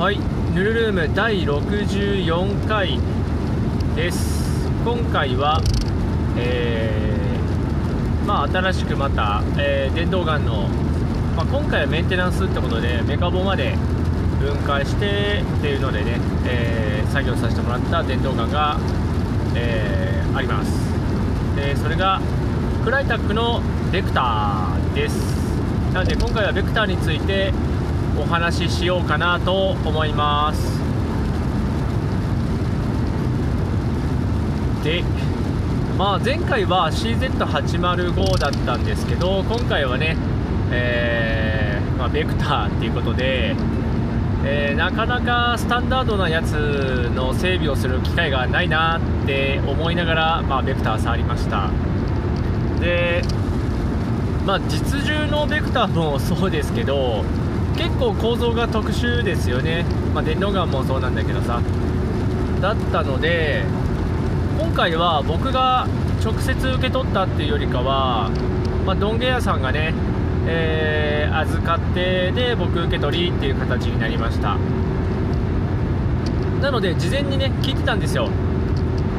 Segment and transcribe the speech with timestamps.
[0.00, 0.18] はい。
[0.54, 2.98] ヌルルーム第64回
[3.94, 4.66] です。
[4.82, 5.60] 今回は
[6.38, 10.68] えー、まあ新しくまた、えー、電動ガンの、
[11.36, 13.76] まあ、今回はメンテナンスってことでメカボまで
[14.40, 18.78] 分解してっていうのでね、えー、作業させてもらった電動ガンが、
[19.54, 20.72] え、あります。
[21.56, 22.22] でそれが
[22.86, 23.60] クライタックの
[23.92, 25.14] ベクターです。
[25.92, 27.52] なので今回はベクターについて
[28.18, 30.80] お話ししようかなと思います。
[34.84, 35.04] で
[35.98, 40.16] まあ前回は CZ805 だったんですけど今回はね
[40.72, 43.56] えー、まあ、ベクターっていうことで、
[44.44, 51.70] えー、なかなかスタンダードなやつの整備をする機会がないなって思いながら、まあ、ベクター触りました。
[52.80, 53.22] で
[54.46, 57.24] まあ実銃のベクターもそうですけど
[57.76, 61.60] 結構構造が特殊ですよね、まあ、電動ガンもそうなんだけどさ。
[62.60, 63.64] だったので
[64.58, 65.86] 今回は僕が
[66.22, 68.30] 直接受け取ったっていうよりかは、
[68.84, 69.94] まあ、ドンゲ屋さんがね、
[70.46, 74.58] えー、預かってで僕受け取りっていう形になりました。
[76.60, 78.28] なので事前にね聞いてたんですよ。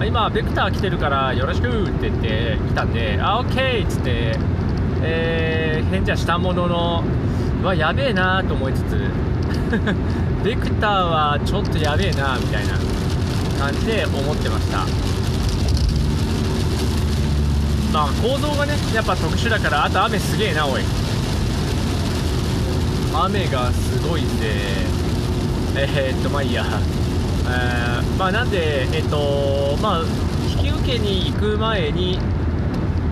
[0.06, 4.36] 今ベクター来てるからよろしくって言って来たんであオッケーっつって、
[5.02, 7.04] えー、返事はしたものの
[7.64, 9.10] わやべえなと思いつつ
[10.44, 12.74] ベクターはちょっとやべえなみたいな
[13.60, 14.80] 感じで思ってました。
[17.94, 20.82] まあ構造がねやっぱ特殊だからあと雨すげえなおい。
[23.14, 24.28] 雨がすごいぜ。
[25.76, 26.66] えー、っとまあいいや、
[27.48, 30.02] えー、まあなんでえっとまあ
[30.50, 32.20] 引き受けに行く前に、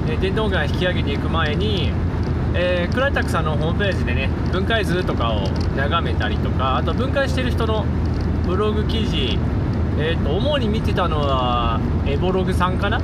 [0.09, 1.91] え電動ガン引き上げに行く前に
[2.55, 7.86] えー、クライタックさんのホームページでね分解図とかを眺めたりとかあと分解してる人の
[8.45, 9.38] ブログ記事、
[10.00, 12.97] えーと、主に見てたのはエボログさんかな？
[12.97, 13.03] うん。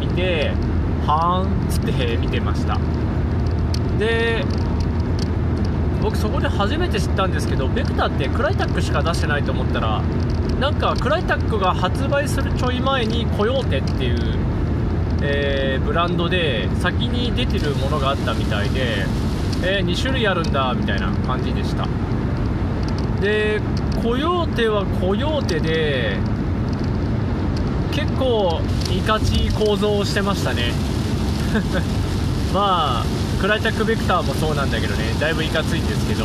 [0.00, 0.52] 見て
[1.06, 2.78] はーんっつって見てました。
[3.98, 4.44] で
[6.00, 10.00] 僕そこで初めて知ったんですけどベクターってクライタックしか出してないと思ったら
[10.60, 14.36] なんかクライタックが発売するちょい前にコヨーテっていう
[15.22, 19.04] えー、ブランドで先に出てるものがあったみたいで、
[19.62, 21.86] えー、2種類あるんだみたいな感じでした。
[23.20, 23.60] で
[24.02, 26.16] コヨーテはコヨーテで
[27.90, 28.60] 結構
[28.92, 30.72] いかち構造をしてましたね。
[32.54, 33.04] まあ
[33.40, 35.14] クライタックベクターもそうなんだけどね。
[35.20, 36.24] だいぶいかついんですけど。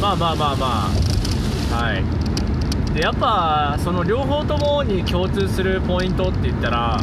[0.00, 0.90] まあまあまあま
[1.70, 1.76] あ。
[1.76, 2.21] はい。
[2.94, 7.00] でやっぱその両方ともに共通するポイントって言ったら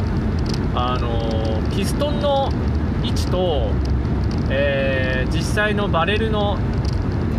[0.74, 2.48] あのピストンの
[3.02, 3.70] 位置と、
[4.50, 6.58] えー、実際のバレルの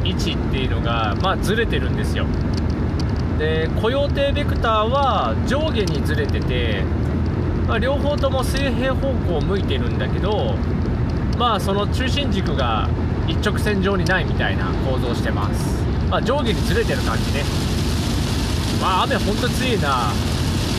[0.03, 2.25] 位置っていうのが、まあ、ずれてるんですよ。
[3.37, 6.83] でコヨーテベクターは上下にずれてて、
[7.67, 10.55] まあ、両方とも水平方向を向いてるんだけど
[11.39, 12.87] まあその中心軸が
[13.27, 17.60] 一直線上にないみたいな構造してます、まあ、上下にずれてる感じね。
[18.81, 20.11] まあ雨ほんと強いな。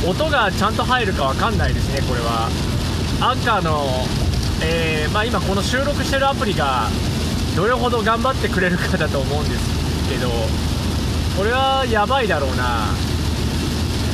[0.04, 2.48] 音がちゃんと入るかわかんないですねこれは。
[3.20, 4.04] アンカーの、
[4.64, 6.88] えー、まあ、今この収録してるアプリが
[7.54, 10.28] どれほど頑張ってくれるかだと思うんですけど
[11.36, 12.88] これはやばいだろうな。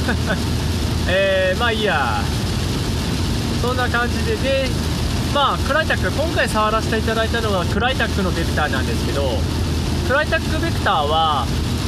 [1.08, 2.20] えー、まあいいや。
[3.62, 4.68] そんな感じでで
[5.34, 9.22] まあクライタック今回触らせていただいたのはクライタックのベクターなんですけど
[10.06, 11.44] クライタックベクターは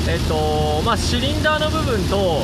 [0.08, 2.42] えっとまあシリンダーの部分と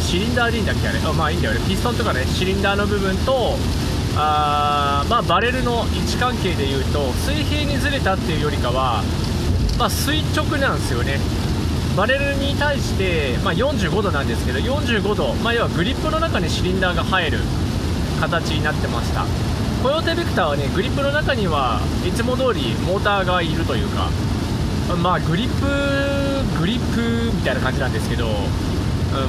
[0.00, 0.98] シリンダーでいいんだっけあれ？
[1.00, 1.54] あまあいいんだよ。
[1.54, 3.56] ねピストンとかねシリンダーの部分と
[4.16, 9.02] あまあバレルの位置関係でいうと水平にずれたっていうよりかは
[9.78, 11.20] まあ垂直なんですよね。
[11.96, 17.38] バレルに対して、まあ、45度なんですけど45度、まあ、要はグリップの中にシリンダーが入る
[18.20, 19.26] 形になってました。
[19.82, 24.10] コヨーテベクターはねグリップの中にはいつも通りモーターがいるというか
[24.96, 28.30] まあグリップグリップみたいな感じなんですけど、う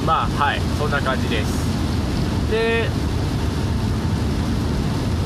[0.02, 2.50] ん、まあはいそんな感じです。
[2.50, 2.88] で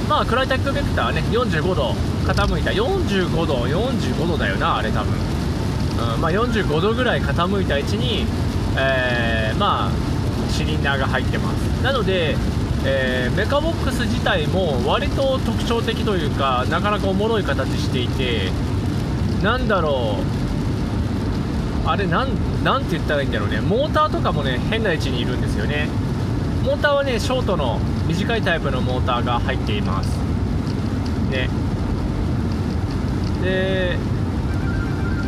[0.08, 1.94] まあクライタックベクターはね45度
[2.26, 2.70] 傾いた。
[2.70, 5.14] 45度45度だよなあれ多分、
[6.14, 8.26] うん、まあ45度ぐらい傾いた位置に、
[8.76, 9.90] えー、まあ
[10.50, 11.82] シリンダーが入ってます。
[11.82, 12.36] なので
[12.86, 18.52] えー、メカボックス自体も割と特徴的というかなかなかおもろい形していて
[19.44, 20.16] なんだろ
[21.84, 21.86] う。
[21.86, 23.60] あれなんなんて言ったらいいんだろうね。
[23.60, 25.86] モーターとかもね変な位置にいるんですよね。
[26.64, 30.08] モーターはねショートの短いタイプのモーターが入っています。
[31.30, 31.50] ね。
[33.42, 33.98] で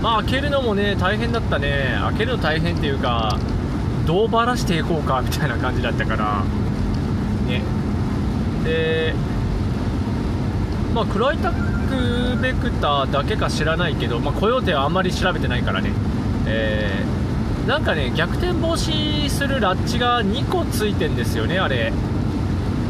[0.01, 1.99] まあ開けるのもね大変だったね。
[2.01, 3.39] 開けるの大変っていうか
[4.07, 6.43] どうばらしていこうかみたいな感じだったから。
[7.47, 7.61] ね。
[8.65, 9.15] で
[10.96, 15.93] まあクライタックベクターだけか知らないけど、まあ、コヨーテはあんまり調べてないからね。
[16.46, 21.93] えー、なんかね逆転防止するラッチが2個ついてんですよねあれ。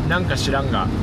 [0.08, 0.86] なんか知らんが。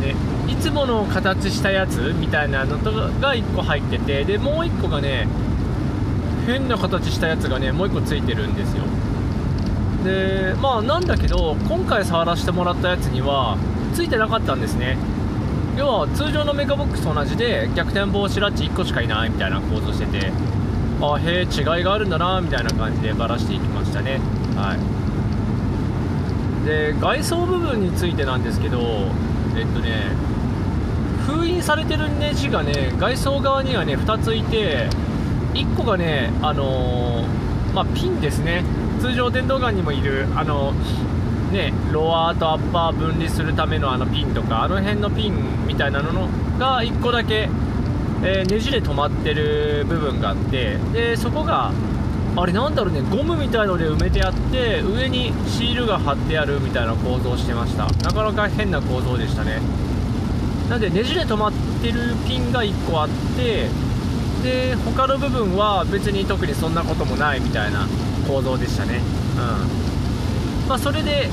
[0.00, 0.14] ね
[0.48, 5.28] いつもの形したやつみたいなのとが1個入っててでもう1個がね
[6.46, 8.84] 変な形したやつがねもう1個ついてるんですよ。
[10.04, 13.58] でまあなんだけど今回触らせてもらったやつには
[13.94, 14.98] ついてなかったんですね。
[15.76, 20.30] 要は通常のメガボックスと同じで逆転防止ラッチ1個しかいないみたいな構造してて
[21.00, 24.20] あへえ違いがあるんだなみたいな感じでばらしていきましたね。
[24.56, 26.66] はい。
[26.66, 28.78] で外装部分についてなんですけど
[29.56, 30.12] えっとね
[31.26, 34.88] 封印されてるネジがね外装側にはね2ついて
[35.54, 38.64] 1個がねあのー、まあ、ピンですね。
[39.00, 40.72] 通常電動ガンにもいるあの
[41.52, 47.48] ねロアーとアッパー分離するためのあのピンとかあの辺のピンみたいなのが1個だけ、
[48.22, 51.72] えー、ネジで止まってる部分があってでそこが
[52.36, 57.86] あれなんだろうねゴムみたいので埋めてあって上にシールが貼ってあるみたいな構造をしてました。
[57.86, 59.60] なかなか変な構造でしたね。
[60.68, 63.68] なんでネジで止まってるピンが1個あって
[64.42, 67.86] で他の部分は別に特にそんなこともないみたいな
[68.26, 69.00] 構造でしたね。
[69.36, 69.93] うん。
[70.68, 71.28] まあそれで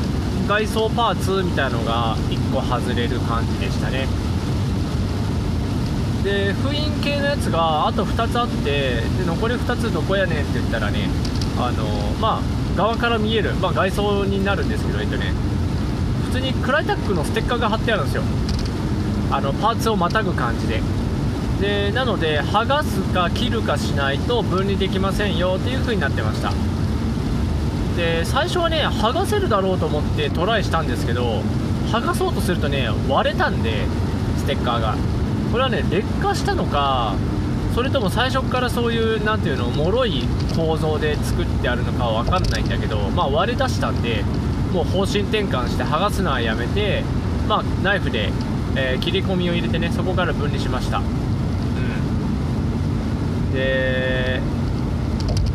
[0.47, 4.07] 外装パーツみたいのが1個外れる感じでしたね。
[6.23, 11.09] で封印系のやつがあと2つあってで残り2つどこやねんって言ったらね
[11.57, 11.85] あの
[12.19, 15.33] まあ側から見える、まあ、外装になるんですけどえっとね
[16.25, 18.23] 普通にクライタックのステッカーが貼ってあるんですよ。
[19.31, 20.81] あのパーツをまたぐ感じで。
[21.59, 26.51] でなので剥がすか切るかしないと分離できませんよっていう風になってました。
[27.95, 31.41] で最初はね剥がせるだろうと思ってトライしたんですけど
[31.91, 33.85] 剥がそうとするとね割れたんで
[34.37, 34.95] ステッカーが。
[35.51, 37.13] これはね劣化したのか
[37.75, 40.23] それとも最初からそういう何ていうの脆い
[40.55, 44.23] 構造で作ってあるのかは分かんないんだけどまあ割れ出したんで
[44.71, 47.03] もう方針転換して剥がすのはやめて
[47.47, 48.31] まあナイフで、
[48.77, 50.99] えー、切り込みを入れてねそこから分離しました。
[50.99, 51.01] う
[53.49, 53.53] ん。
[53.53, 54.41] で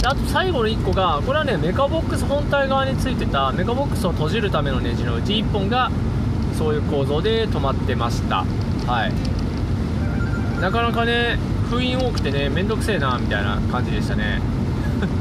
[0.06, 5.91] であと最後の1個がこれはねメカボックス本体側についてたメカボックスを閉じるためのネジのうち1本が
[6.56, 8.44] そういう構造で止まってました。
[8.87, 10.61] はい。
[10.61, 11.38] なかなかね
[11.69, 14.41] 封印多くてねめんどくせえなみたいな感じでしたね。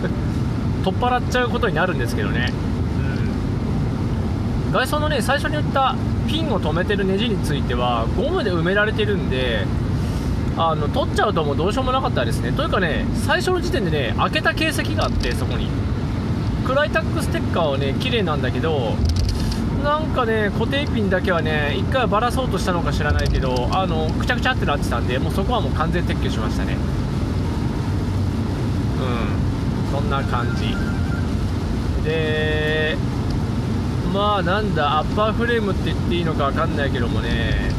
[0.85, 2.53] 取っ払っちゃうことになるんですけどね。
[4.67, 4.71] うん。
[4.71, 5.95] 外装のね最初に言った
[6.27, 9.65] ピンを止めてるネジについてはゴムで埋められてるんで
[10.57, 12.51] あの取っちゃうともうどうしようもなかったですね。
[12.51, 15.69] というかね最初の時点でね開けた形跡があってそこに。
[16.65, 18.95] クライタックステッカーはね綺麗なんだけど
[19.83, 26.75] なんかね固定ピンだけはね1回はばらそうとしたのか知らないけどあのくちゃくちゃってなってたんでもうそこはもう完全撤去しましたね。
[28.97, 29.91] うん。
[29.91, 30.75] そんな感じ。
[32.03, 32.97] で
[34.11, 37.69] まあなんだアッパーフレームって言っていいのか分かんないけどもね。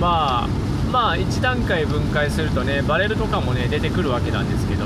[0.00, 0.48] まあ
[0.92, 4.84] まあ1段階分解するとねバレルとかもね出てくるわけなんですけど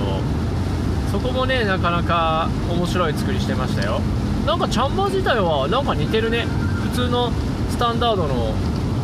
[1.11, 4.01] そこもねなかなか面白い作りしてましたよ。
[4.47, 6.47] なんかチャンバー自体はなんか似てるね。
[6.93, 7.31] 普通の
[7.71, 8.55] スタンダードの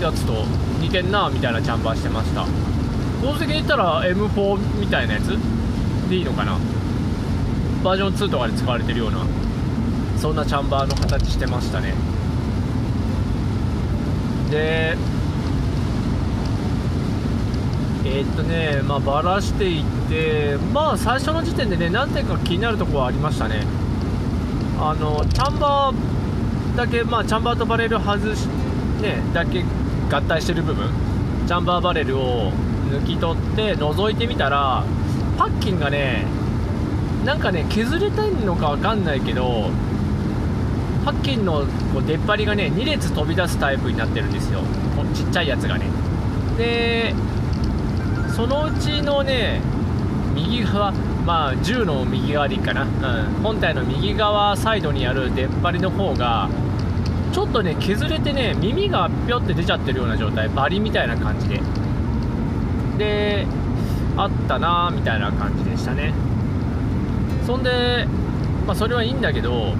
[0.00, 0.44] やつと
[0.80, 2.46] 似てんなみたいなチャンバーしてました。
[3.20, 5.28] 宝石で言ったら M4 みたいなやつ？
[6.08, 6.58] でいいのかな？
[7.82, 9.18] バージョン2とかで使われてるような
[10.18, 11.94] そんなチャンバーの形してましたね。
[14.50, 14.96] で
[18.04, 23.64] えー、っとねまあばらしていってまあ最初の時点でね何点か気になるところはありましたね。
[24.78, 28.46] あのチャンバーだけ、まあ、チャンバーとバレル外し、
[29.00, 29.64] ね、だけ
[30.10, 30.90] 合体してる部分
[31.46, 32.50] チャンバーバレルを
[32.90, 34.84] 抜き取って覗いてみたら
[35.38, 36.26] パッキンがね
[37.24, 39.70] なんかね削れたいのか分かんないけど
[41.04, 44.60] パッキンのこう出っ張りがね2列飛び出すタイプになってるんですよ。
[45.14, 45.86] ちっちゃいやつがね。
[46.56, 47.14] で
[48.34, 49.60] そのうちのね
[50.34, 50.90] 右側
[51.24, 56.48] まあ銃の右側でいいかな、うん、本体の右側サイドにある出っ張りの方が
[57.32, 60.48] ちょっとね削れてね耳がぴょって出ちゃってるような状態。
[60.48, 61.60] バリみたいな感じで。
[62.98, 63.46] で
[64.16, 66.14] あったなみたいな感じでしたね。
[67.44, 68.06] そんで
[68.66, 69.74] まあそれはいいんだけど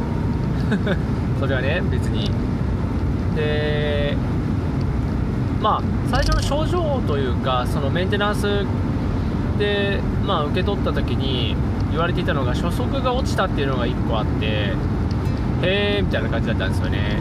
[1.38, 2.30] それはね別に。
[3.36, 4.16] で
[5.64, 8.66] まあ最初の症状というかそのメンテナンス
[9.58, 11.56] で、まあ、受け取った時に
[11.90, 14.74] 言われていたのが初速が落ちたっていうのが1個あって
[15.62, 17.18] へえみたいな感じだったんですよね。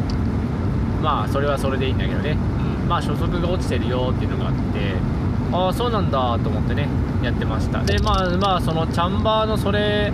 [1.04, 2.38] まあそれはそれでいいんだけどね、
[2.82, 4.94] うん、まあ初速が落ちてるよっていうのがあって
[5.52, 6.88] ああそうなんだと思ってね
[7.22, 7.80] やってました。
[7.80, 10.10] でまあまあそのチャンバーのそれ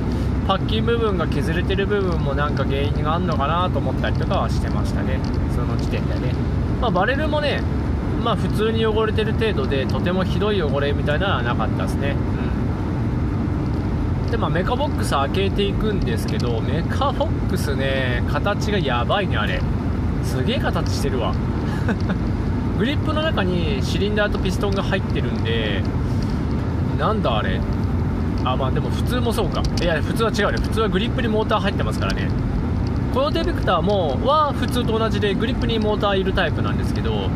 [0.49, 5.21] パッキン部分が削れてる部分もなんか原因があるのかなと思ったりとかはしてましたね。
[5.55, 6.35] その時点でね
[6.81, 7.63] まあバレルもね
[8.25, 12.17] まあ普通に汚れてる程度でとてもひどい汚れみたいなのはなかったですね。
[14.25, 14.31] うん。
[14.31, 19.61] でまあメカボックス開けていくんですけどメカボックスね形がやばいねあれ。
[20.23, 21.35] すげえ形してるわ。
[22.79, 25.83] グリップの中にシリンダーとピストンが入ってるんで
[26.99, 27.61] なんだあれ。
[28.45, 29.63] あまあでも普通もそうか。
[29.83, 30.59] いや普通は違うね。
[30.63, 32.29] 普通はグリップにモーター入ってますからね
[33.13, 37.29] コヨテベクターもは普通と同じでグリップにモーターいるタイプなんですけど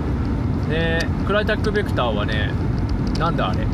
[0.68, 2.52] ねクライタックベクターはね
[3.18, 3.66] なんだあれ？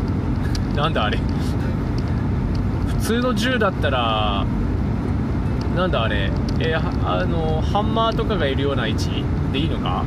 [0.74, 1.18] なんだあれ？
[2.88, 4.44] 普通の銃だったら
[5.76, 6.30] なんだあれ？
[6.60, 10.04] えー、あのハンマーとかがいるような位置でいいのか？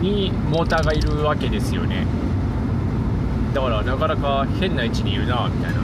[0.00, 2.06] にモーターがいるわけですよね。
[3.52, 5.80] だからなかなか変な位置にいるなみたいな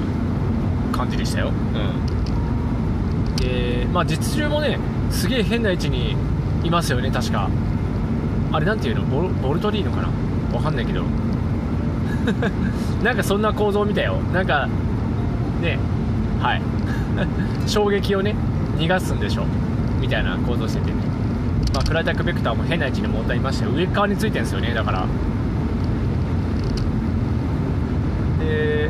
[0.96, 1.48] 感じでしたよ。
[1.48, 2.15] うん。
[3.36, 4.78] でまあ実銃もね
[5.10, 6.16] すげえ変な位置に
[6.64, 7.48] いますよね確か。
[8.52, 9.02] あれなんていうの？
[9.02, 10.08] ボルボルトでいいのかな？
[10.56, 11.04] わかんないけど。
[13.04, 14.16] なんかそんな構造見たよ。
[14.32, 14.68] なんか
[15.60, 15.78] ね
[16.40, 16.62] はい。
[17.66, 18.34] 衝撃をね
[18.78, 19.44] 逃がすんでしょ。
[20.00, 20.90] みたいな構造してて。
[20.90, 20.96] ね
[21.74, 23.72] まあ、クライタックベクターも変な位置にモーターいましたよ。
[23.72, 25.04] 上側についてるんですよねだから。
[28.40, 28.88] で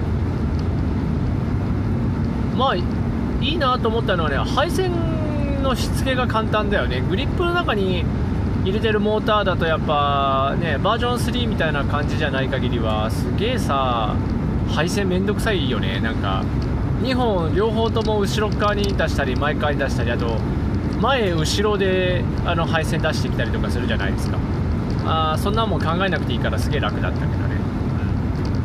[2.57, 2.76] まあ
[3.47, 4.93] いいなと思ったのはね配線
[5.62, 7.00] のしつけが簡単だよね。
[7.00, 8.05] グリップの中に
[8.65, 14.17] 入れてるモーターだとやっぱねバージョン3みたいな感じじゃない限りはすげえさ
[14.69, 16.00] 配線めんどくさいよね。
[16.00, 16.43] なんか
[17.03, 20.38] 2本両方とも後ろ側に出したり前側に出したりあと
[21.00, 24.38] 前後ろであの配線出してきたりとかするじゃないですか。
[25.05, 27.57] あそんなもん考えなくていいからすげえ楽だったけどね、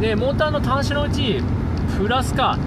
[0.01, 1.43] でモーターの端子のうち
[1.99, 2.57] プラスか。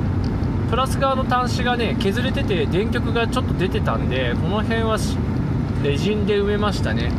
[0.75, 4.99] プラス側の端子がね削れてて電極がちょっと出てたんでこの辺は
[5.85, 7.13] レジンで埋めましたね。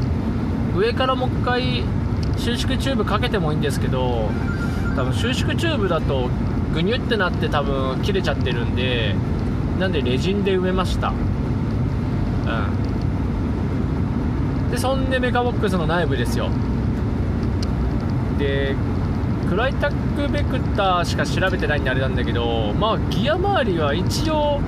[0.75, 1.85] 上からもう一回
[2.37, 4.29] 収縮チューブかけてもいいんですけど
[4.97, 6.29] 多分収縮チューブだと
[6.73, 9.15] グニュってなって多分切れちゃってるんで
[9.79, 11.13] なんでレジンで埋めました。
[11.13, 11.13] う
[14.67, 14.69] ん。
[14.69, 16.49] でそんでメカボックスの内部ですよ。
[18.37, 18.75] で
[19.49, 24.59] クライタックベクターしか調べてないんであれなんだけどまあギア周りは一応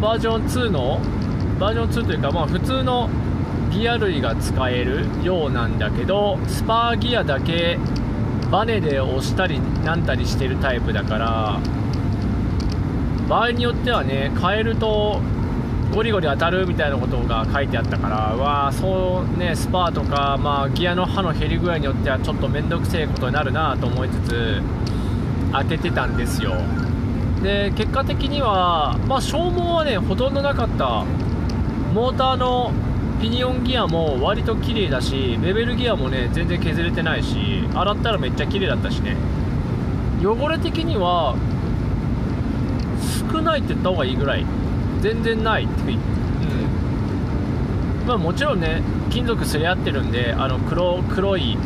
[0.00, 1.00] バージョン2の
[1.58, 3.08] バージョン2というかまあ普通の
[3.70, 7.78] ギア類が使えるようなんだけどスパーギアだけ
[8.50, 11.60] バネで押したりなんたりしてるタイプだから
[13.28, 15.20] 場合によってはね変えると
[15.94, 24.62] ゴリゴリ当たるみたいなことが書いてあったからわあそうねスパーとか、まあ、ギアの刃の減り具合によってはちょっと面倒くせえことになるなと思いつつ
[25.52, 26.54] 当ててたんですよ。
[27.42, 31.04] で結果的には、まあ、消耗はねほとんどなかった。
[31.94, 32.72] モーターの
[33.22, 39.16] ピニオンギアも割と綺麗だしベベルギアもね全然削れてないし洗ったらめっちゃ綺麗だったしね。
[40.22, 41.34] 汚れ的には
[43.32, 44.44] 少ないって言った方がいいぐらい。
[45.06, 45.98] 全然ないってうん
[48.08, 51.56] まあもちろんね金属すり合ってるんであの黒黒い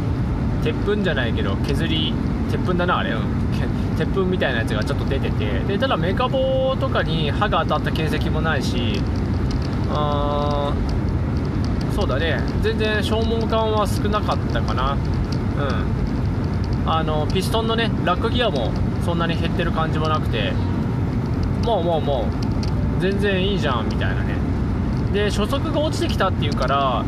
[0.62, 2.12] 鉄粉じゃないけど削り
[2.50, 5.60] 鉄粉だなあれ、うん、鉄粉みたいなやつがちょっと出てて。
[5.60, 9.00] でただメカボとかに刃が当たった形跡もないし
[9.90, 10.74] あ
[11.96, 12.40] そうだね。
[12.62, 14.92] 全然消耗感は少なかったかな。
[14.92, 14.96] う
[16.86, 16.90] ん。
[16.90, 18.70] あのピストンのねラックギアも
[19.04, 20.52] そんなに減ってる感じもなくて。
[21.64, 22.49] もうもうもう
[23.00, 24.34] 全然いいじゃんみたいなね。
[25.12, 27.04] で初速が落ちてきたっていうから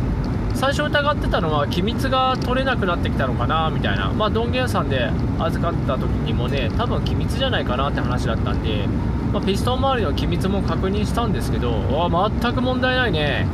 [0.53, 4.11] 最初疑ってたのは機密が取れなくなってきたのかなみたいな。
[4.11, 5.09] まあドンゲンさんで
[5.39, 8.87] 預かった時にもね多分機密じゃないかなって話だったんで、
[9.31, 13.47] まあ、ピストン周りの機密も確認したんですけどあ全く問題ないね。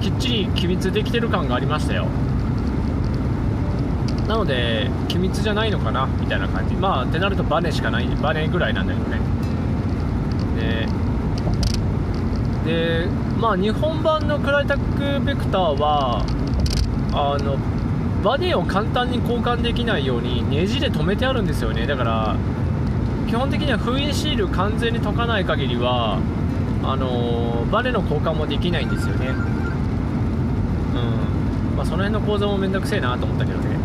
[0.00, 2.06] きっちり機密できてる感がありましたよ。
[4.28, 6.74] なので機密じゃないのかなみたいな感じ。
[6.74, 9.20] まあってなるとバネしかないバネぐらいなんだけどね
[10.58, 10.86] で
[12.64, 13.06] で
[13.40, 16.24] まあ日本版のクライタックベクターは
[17.12, 17.56] あの
[18.22, 21.86] バネを簡単に交換できないようにネジで留めてあるんですよね。
[21.86, 22.36] だから
[23.28, 26.18] 基本的には封印シール完全に解かない限りは
[26.84, 29.28] あのバネの交換もできないんですよね。
[29.28, 29.36] うん、
[31.76, 33.76] まあ、その辺の構造もめんどくせえなと思ったけどね。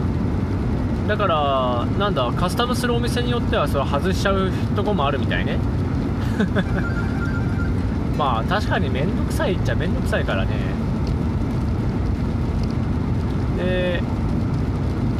[1.07, 5.57] だからなんだカスタムするお店によってはそれ外しちゃうとこもあるみたいね。
[8.17, 10.55] まあ確かに面倒くさいっちゃ面倒くさいからね。
[13.57, 14.01] で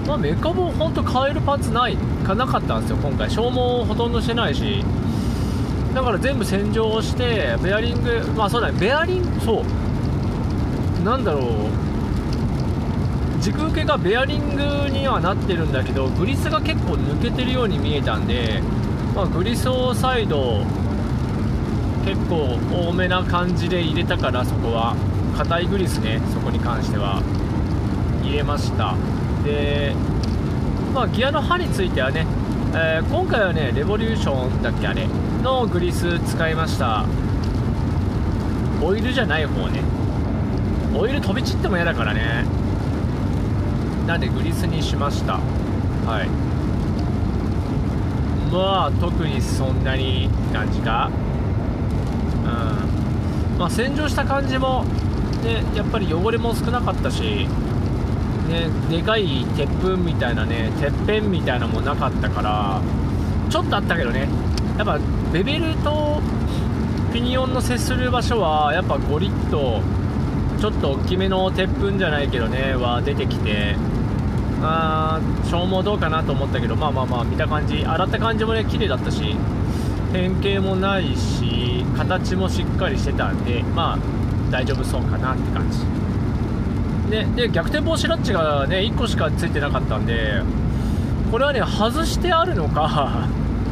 [0.08, 3.30] まあメカボ本当買えるパーツないかなかったんですよ今回。
[3.30, 4.84] 消耗ほとんどしてないし。
[5.94, 8.80] だから全部洗浄してベアリングまあそうだね。
[8.80, 11.04] ベアリングそう。
[11.04, 11.44] なんだろう。
[13.39, 18.62] 軸受けがベアリングにはなってるんだけどグリスが結構抜けてるように見えたんで、
[19.16, 20.63] まあ、グリスを再度
[22.08, 24.96] 結構多めな感じで入れたからそこは
[25.38, 27.22] 硬いグリスねそこに関しては。
[28.24, 28.96] 入れました。
[29.44, 29.94] で
[30.94, 32.26] まあギアの刃についてはね、
[32.74, 35.06] えー、今回はねレボリューションだっけあれ
[35.44, 37.06] のグリス使いました。
[38.82, 39.82] オイルじゃない方ね。
[40.96, 42.46] オイル飛び散っても嫌だからね。
[44.08, 45.34] なんでグリスにしました。
[46.06, 46.30] はい。
[48.50, 51.12] まあ特にそんなに感じか。
[53.58, 54.84] まあ洗浄した感じも
[55.44, 57.48] ねやっぱり汚れも少なかったし
[58.48, 62.82] ねでかい鉄粉みたいなねてっぺんみたいなのもなかったから
[63.50, 64.28] ちょっとあったけどね。
[64.78, 65.00] やっぱ
[65.34, 66.22] ベベルと
[67.12, 69.82] ピニオンの接する場所はやっぱ5リット
[70.60, 73.76] ちょっと大きめの鉄粉じゃないけどねは出てきて
[74.62, 79.36] あ消耗どうかなと思ったけどまあまあまあ見た感じ洗った感じもね綺麗だったし
[80.14, 81.47] 変形もないし
[81.98, 83.98] 形もしっかりしてたんでまあ
[84.51, 85.80] 大丈夫そうかなって感じ。
[87.10, 90.42] でで逆転防止ラッチがね1個しかついてなかったんで
[91.32, 93.27] これはね外してあるのか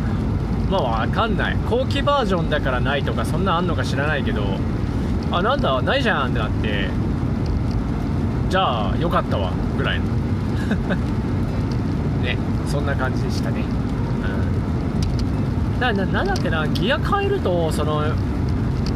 [0.72, 1.58] まあ分かんない。
[1.70, 4.41] 後期バージョンだからないとかそんなあんのか知らないけど
[5.32, 6.89] あなんだないじゃんってなって
[8.50, 10.05] じゃあよかったわぐらいの。
[12.24, 13.64] ねそんな感じでしたね。
[15.79, 18.03] だななんだっけなギア変えるとその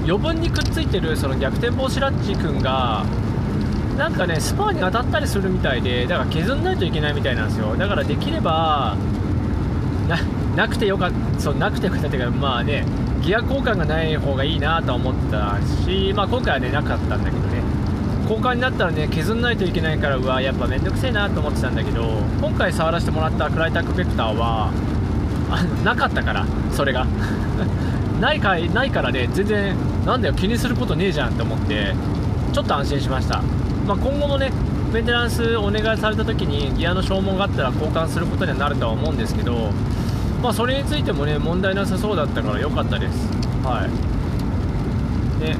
[0.03, 3.05] 余分にくっついてるその逆転防止ラッチ君が
[3.97, 7.75] なんかねスパーに当たったりするみたいでだから削んないといけないみたいなんですよ。
[7.75, 8.95] だからできれば
[10.07, 10.17] な
[10.55, 12.85] なくてよかったそうなくてよかったっていうかまあね
[13.21, 17.61] ギア交換がない方がいいなとは思ってたし、まあ、今回はねなかったんだけどね。
[18.23, 22.03] 交換になったらね削んないといけないからうわやっぱめんどくせえなと思ってたんだけど
[22.39, 24.71] 今回触らせてもらったクライタックベクターは
[25.49, 27.05] あ のなかったからそれが。
[28.19, 31.95] ないかないからね全然なんだよ気にすることねえじゃんって思って
[32.51, 33.41] ちょっと安心しました、
[33.87, 34.51] まあ、今後もね
[34.91, 39.71] メンテナンスお願いされた時にギアの消耗があったら交換することにはなるとは思うんですけど
[40.41, 43.27] まあそれについてもね問題なさそうだったから良かったです。
[43.63, 45.43] はい。
[45.43, 45.57] ね。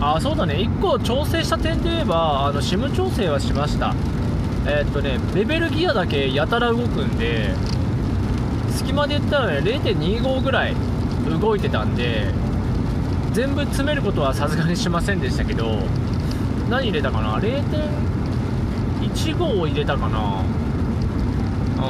[0.00, 0.54] あそうだね。
[0.54, 3.94] 1個調整した点で言えばあの SIM 調整はしました。
[4.66, 7.54] えー、っとねレベルギアだけやたら動くんで
[8.86, 10.76] 隙間で言ったらね0.25ぐらい
[11.40, 12.32] 動いてたんで
[13.32, 15.80] 全部詰めることはさすがにしませんでしたけど
[16.70, 20.44] 何入れたかな0.15を入れたかな。
[21.78, 21.80] う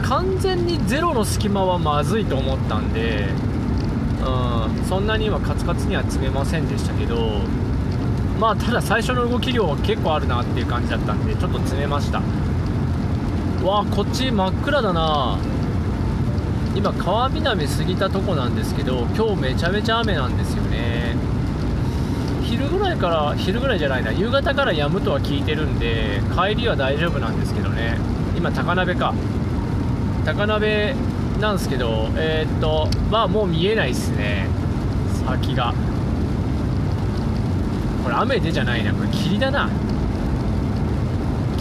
[0.00, 0.02] ん。
[0.02, 3.28] 完全にゼロの隙間はまずいと思ったんで、
[4.20, 4.24] う
[4.82, 7.38] ん、そんなにはカツカツには詰めませんでしたけど
[8.38, 12.20] まあただ最初の動き量は結構あるなっていう感じだったんでちょっと詰めました。
[13.64, 15.38] わあこっち真っ暗だな。
[16.74, 21.16] 今川南過ぎたとこなんですけど今日めちゃめちゃ雨なんですよね。
[22.44, 27.98] 昼ぐらいから昼ぐらいじゃないな夕方から止むとは聞いてるんで帰りは大丈夫なんですけどね。
[28.36, 29.14] 今高鍋か。
[30.24, 30.94] 高鍋
[31.40, 34.48] なんですけどえー、っとまあもう見えないっすね。
[35.26, 35.74] 先が。
[38.02, 39.68] これ雨でじゃないなこれ霧だな。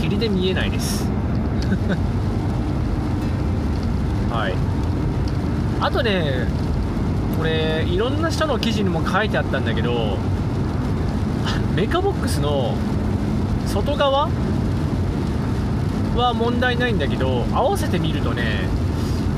[0.01, 1.07] 霧で見えないです。
[4.31, 4.80] はい。
[5.81, 6.47] あとね
[7.37, 10.17] これいろんな人の記事にも書いてあったんだけど
[11.75, 12.75] メカボックスの
[13.65, 14.29] 外側
[16.15, 18.67] は問題ないんだけど合わせてみるとね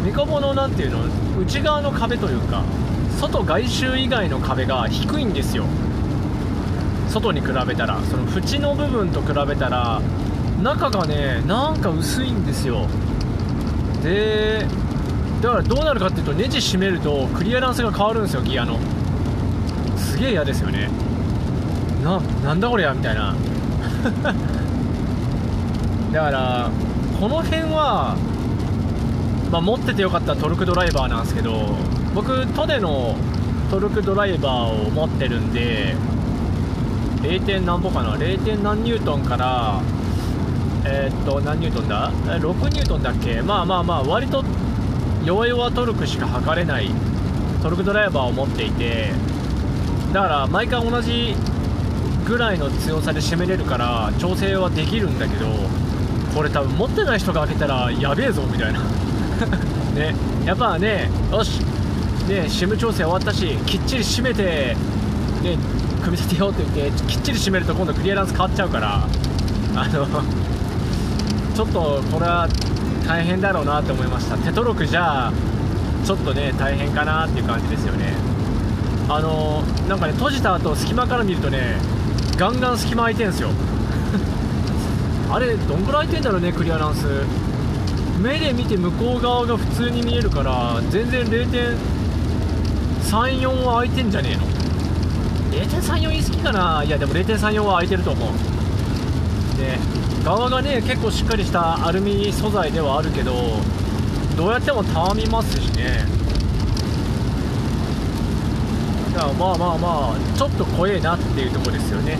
[0.03, 1.06] メカボの何ていうの
[1.39, 2.63] 内側の壁というか
[3.19, 5.63] 外外周以外の壁が低いんですよ。
[7.08, 10.01] 外に比べたらその縁の部分と比べたら
[10.62, 12.88] 中がねなんか薄いんですよ。
[14.03, 14.65] で
[15.43, 18.79] だからどうなるかっていうとネジ締めるとクリアランスが変わるんですよギアの。
[19.97, 20.89] すげえ嫌ですよね。
[22.01, 23.36] ななんだこりゃみたいな。
[26.13, 26.69] だから
[27.19, 28.15] この辺は、
[29.51, 31.75] まあ、持っててよかったトルクドライバーなんですけど
[32.15, 33.15] 僕トデの
[33.69, 34.53] トルクドライバー
[34.88, 35.95] を持ってるんで
[37.21, 37.41] 0.
[37.41, 39.82] 点何歩かな？0点何ニュートンから
[40.86, 43.41] えー、っと何ニュートンだ？6ニュートンだっけ？
[43.41, 44.43] まあまあまあ割と
[45.26, 46.90] 弱々トルクしか測れない
[47.62, 49.12] トルクドライバーを持っていて
[50.12, 51.36] だから毎回同じ
[52.26, 55.46] ぐらいの強さで締めれるから調整はできるんだけど
[56.34, 58.80] これ多分持ってない人が開けたらやべえぞみたいな。
[59.94, 60.16] ね。
[60.46, 61.60] やっぱねよし。
[62.28, 64.76] ね締め調整終わったしきっちり締めて
[65.44, 65.58] ね
[66.02, 69.08] 組み立てようって言ってきっちり締めると今度クリアランス変わっちゃうから。
[69.76, 70.08] あの
[71.56, 72.48] ちょっとこれは
[73.08, 74.38] 大変だろうなって思いました。
[74.38, 75.32] テトロクじゃ
[76.06, 78.13] ちょっとね大変かなっていう感じですよね。
[79.10, 81.76] あのなんかね閉じた後隙間から見るとね
[82.38, 83.50] ガンガン隙間空いてんすよ。
[85.32, 87.06] あれどんぐらい空いてんだろうねクリアランス。
[88.20, 94.44] 目で見て向こう側が普通に見えるから全然0.34は空いてんじゃねえの。
[95.52, 96.84] 0.34言い過ぎかな。
[96.84, 98.30] いやでも0.34は空いてると思う。
[99.58, 99.78] で
[100.24, 103.34] 側がね結構しっかりしたアルミ素材ではあるけど
[104.38, 106.06] どうやってもたわみますしね。
[109.12, 112.18] いやまあまあまあちょっと怖えなっていうとこですよね。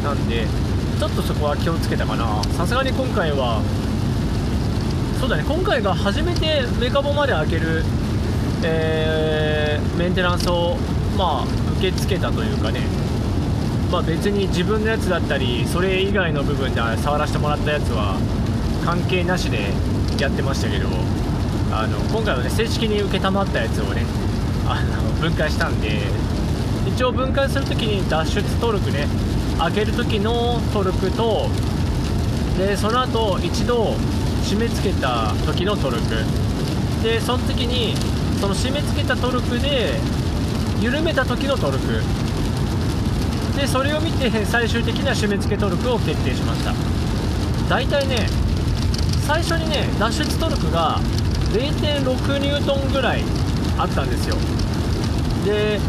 [0.00, 0.04] ん。
[0.04, 0.46] なんで
[0.98, 2.42] ちょっとそこは気をつけたかな。
[2.54, 3.62] さすがに今回は
[5.20, 5.44] そうだね。
[5.46, 7.84] 今回が初めてメカボまで開ける、
[8.64, 10.76] えー、メンテナンスを
[11.16, 11.44] まあ
[11.78, 12.80] 受け付けたというかね。
[13.90, 18.16] まあ別に自分のやつだったりそれ以外の部分で触らせてもらったやつは
[18.84, 19.72] 関係なしで
[20.18, 20.88] やってましたけど
[21.72, 24.02] あの今回はね正式に承ったやつをね
[24.66, 26.02] あの分解したんで
[26.86, 29.06] 一応分解するときに脱出トルクね
[29.58, 31.48] 開ける時のトルクと
[32.58, 33.94] でその後一度
[34.42, 36.24] 締め付けた時のトルク。
[37.02, 37.94] でその時に
[38.40, 39.94] その締め付けたトルクで
[40.80, 42.27] 緩めた時のトルク。
[43.58, 46.72] でそれを見て最終的な締め付けトルクを決定しました。
[47.68, 48.28] 大体ね
[49.26, 51.00] 最初にね脱出トルクが
[51.52, 53.22] 0.6ニュートンぐらい
[53.76, 54.36] あったんですよ。
[55.44, 55.80] で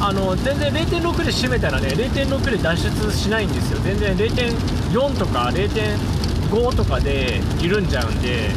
[0.00, 3.80] あの全然0.6で締めたらね0.6で脱出しないんですよ。
[3.82, 8.48] 全然0.4とか0.5とかで緩んじゃうんで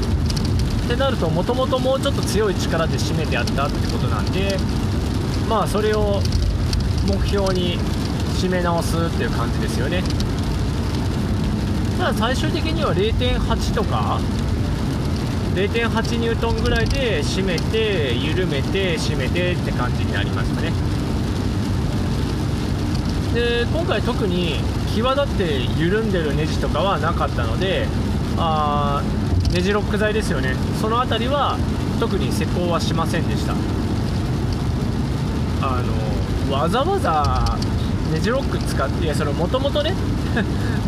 [0.85, 4.57] ってなるともともともうちょっと強い力で締めてやったってことなんで
[5.49, 6.21] まあそれを
[7.07, 7.79] 目標に
[8.37, 10.03] 締め直すっていう感じですよね。
[11.97, 14.19] ただ最終的には0.8とか
[15.55, 20.71] 0.8ニュートンぐらいで締めて緩めて締めてって感じになりましたね。
[23.33, 24.59] で今回特に
[24.93, 27.87] 際立って緩んでるネジとかはなかったので
[28.37, 29.01] あ
[29.51, 30.53] ネジロック剤ですよね。
[30.79, 31.57] その辺りは
[31.99, 33.53] 特に施工はしませんでした。
[35.59, 35.81] あ
[36.47, 37.57] のわざわざ
[38.11, 39.93] ネジロック使っていやそれもともとね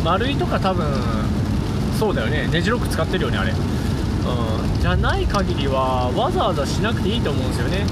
[0.04, 0.86] 丸いとか多分
[1.98, 2.48] そうだよね。
[2.50, 3.52] ネジロック使ってるよねあれ。
[3.52, 4.80] うん。
[4.80, 7.84] じゃない限りはわざわざしなくていいと思うんですよね。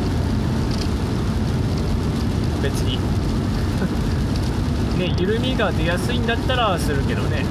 [2.62, 2.99] 別に。
[4.99, 7.45] ね緩みが出やすいんだったらするけどね。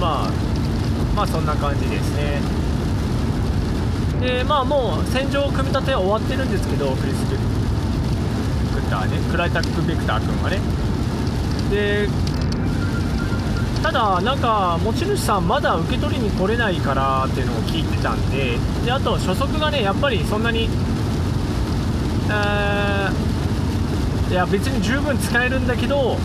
[0.00, 0.30] まあ
[1.14, 2.40] まあそんな感じですね。
[4.22, 7.36] でまあもう戦場組み立ては終わってるんですけどクリス・ビ
[8.80, 10.60] クターねクライタック・ビクター君はね。
[11.70, 12.08] で
[13.82, 20.68] ただなんか持ち主さんまだ受け取りに来れないからっていうのを聞いてたんでであと初速がねやっぱりそんなに、い
[24.32, 26.16] や別に十分使えるんだけど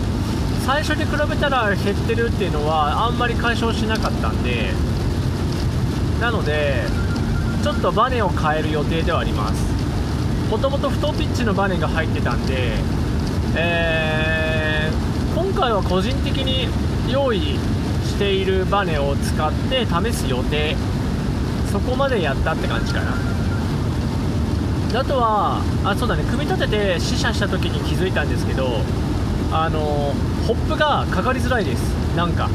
[0.66, 4.70] 最初に比べたら減ってるっていうのはあんまり解消しなかったんで
[6.20, 6.82] なので
[7.62, 9.71] ちょっとバネを変える予定ではあります。
[10.52, 12.74] もともと太ピッチのバネが入ってたんで、
[13.56, 16.68] えー、今回は個人的に
[17.10, 17.56] 用意
[18.04, 20.76] しているバネを使って試す予定
[21.72, 23.14] そこまでやったって感じかな。
[25.00, 28.68] あとはあそうだね組み立てて試射した時に気づいたんですけど
[29.50, 29.80] あの
[30.46, 31.80] ホップがかかりづらいです
[32.14, 32.50] なんか。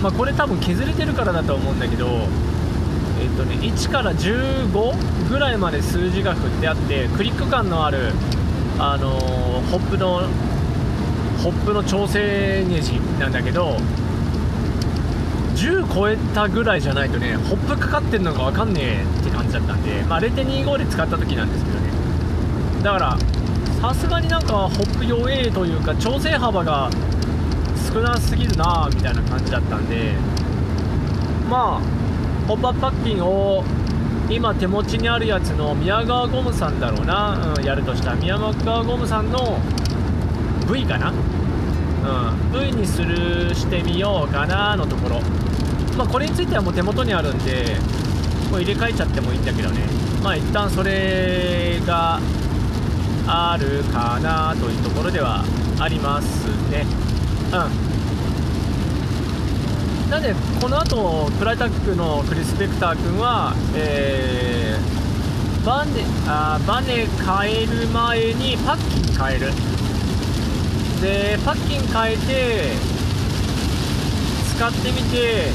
[0.00, 2.06] まあ、これ多分削れてるからだと思うんだけど
[3.30, 8.12] えっとね1から15ぐらいまで数字が振ってあってクリック感のある
[8.78, 10.22] あのホップの
[11.42, 13.76] ホップの調整ネジなんだけど
[15.54, 21.90] 10超えたぐらいじゃないとねホップかかってるのが分かんねえって感じだったんで、まあ、0.25で使った時なんですけどね。
[22.82, 23.18] だから
[23.80, 26.90] さすがになんかホップ弱えというか調整幅が
[27.92, 30.12] 少なすぎるなみたいな感じだったんで
[31.48, 31.99] まあ
[32.50, 33.62] ホップアップパッキンを
[34.28, 38.16] 今手持ちにあるやつの宮川ゴムさんだろうな、うん、やるとしたら。
[38.16, 39.56] 宮川ゴムさんの
[40.68, 41.14] V かな、う
[42.48, 45.20] ん、V にするしてみようかなのところ。
[45.96, 47.76] まあこれについてはもう手元にあるんで
[48.50, 49.82] もう入れ替えちゃってもいいんだけどね。
[50.20, 52.18] まあ一旦それが
[53.28, 55.44] あるかなというところでは
[55.78, 56.84] ありますね。
[57.52, 57.89] うん。
[60.10, 69.52] なんでこの後クライタックのクリス・ベクター君は、えー、バネあバネ変える前にパッキン変える。
[71.00, 72.72] でパッキン変えて
[74.56, 75.46] 使ってみて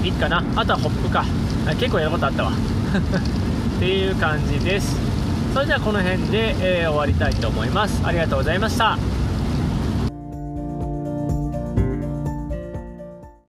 [0.02, 0.42] いいかな。
[0.56, 1.24] あとはホップか。
[1.78, 2.52] 結構やることあったわ。
[3.76, 4.96] っていう感じです。
[5.52, 8.00] それではこの辺で、えー、終わりたいと思います。
[8.04, 8.96] ありがとうございました。